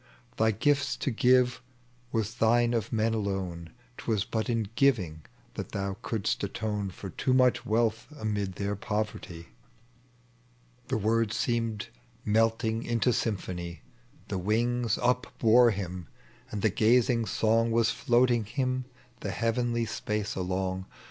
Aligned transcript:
Thy 0.37 0.49
gifts 0.49 0.97
to 0.97 1.11
give 1.11 1.61
was 2.11 2.33
thine 2.33 2.73
of 2.73 2.91
men 2.91 3.13
alone: 3.13 3.69
'Twas 3.97 4.25
but 4.25 4.49
in 4.49 4.67
giving 4.73 5.21
that 5.53 5.73
thou 5.73 5.95
couldst 6.01 6.43
atone 6.43 6.89
For 6.89 7.11
too 7.11 7.35
much 7.35 7.67
wealth 7.67 8.07
amid 8.19 8.53
their 8.53 8.75
poverty."— 8.75 9.49
The 10.87 10.97
words 10.97 11.37
seemed 11.37 11.89
melting 12.25 12.81
into 12.81 13.13
symphony. 13.13 13.83
The 14.27 14.39
wings 14.39 14.97
upbore 14.97 15.69
him, 15.71 16.07
and 16.49 16.63
the 16.63 16.71
gazing 16.71 17.27
song 17.27 17.69
Was 17.69 17.91
floating 17.91 18.43
Tiim 18.43 18.85
the 19.19 19.29
heavenly 19.29 19.85
spaee 19.85 20.35
along. 20.35 20.87